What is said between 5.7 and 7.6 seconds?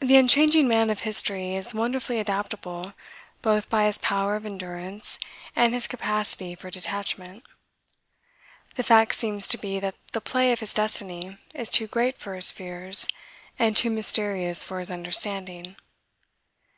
his capacity for detachment.